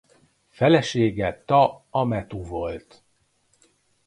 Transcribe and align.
Felesége 0.49 1.43
Ta-amethu 1.45 2.43
volt. 2.43 3.03